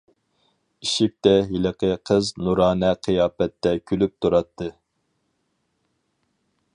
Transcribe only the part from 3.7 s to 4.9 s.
كۈلۈپ تۇراتتى.